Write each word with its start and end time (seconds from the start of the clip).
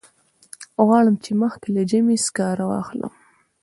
غواړم 0.85 1.15
چې 1.23 1.31
مخکې 1.41 1.67
له 1.75 1.81
ژمي 1.89 2.17
سکاره 2.25 2.65
واخلم. 2.67 3.13